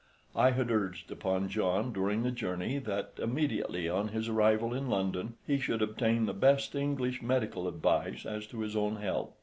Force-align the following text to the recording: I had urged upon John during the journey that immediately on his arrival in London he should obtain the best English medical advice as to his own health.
I 0.35 0.49
had 0.49 0.71
urged 0.71 1.11
upon 1.11 1.47
John 1.47 1.93
during 1.93 2.23
the 2.23 2.31
journey 2.31 2.79
that 2.79 3.11
immediately 3.19 3.87
on 3.87 4.07
his 4.07 4.29
arrival 4.29 4.73
in 4.73 4.89
London 4.89 5.35
he 5.45 5.59
should 5.59 5.83
obtain 5.83 6.25
the 6.25 6.33
best 6.33 6.73
English 6.73 7.21
medical 7.21 7.67
advice 7.67 8.25
as 8.25 8.47
to 8.47 8.61
his 8.61 8.75
own 8.75 8.95
health. 8.95 9.35